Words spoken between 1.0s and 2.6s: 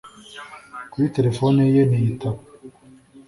telefoni ye ntiyitaba